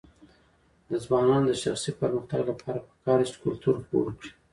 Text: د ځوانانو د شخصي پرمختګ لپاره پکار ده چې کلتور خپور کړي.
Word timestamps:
د 0.89 0.91
ځوانانو 1.03 1.49
د 1.49 1.53
شخصي 1.63 1.91
پرمختګ 2.01 2.41
لپاره 2.49 2.79
پکار 2.89 3.19
ده 3.19 3.25
چې 3.29 3.35
کلتور 3.45 3.75
خپور 3.83 4.05
کړي. 4.17 4.29